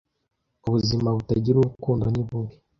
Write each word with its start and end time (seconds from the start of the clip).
Ubuzima 0.67 1.07
butagira 1.17 1.57
urukundo 1.59 2.05
ni 2.13 2.23
bubi 2.27 2.55